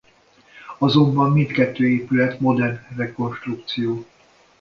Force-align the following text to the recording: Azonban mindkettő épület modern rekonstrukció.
Azonban 0.77 1.31
mindkettő 1.31 1.87
épület 1.89 2.39
modern 2.39 2.95
rekonstrukció. 2.95 4.05